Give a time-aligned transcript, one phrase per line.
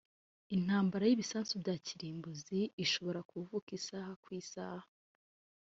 [0.55, 4.87] intambara y’ibisasu bya kirimbuzi ishobora kuvuka isaha ku isaha